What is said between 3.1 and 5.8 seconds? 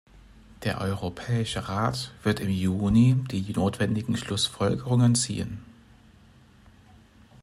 die notwendigen Schlussfolgerungen ziehen.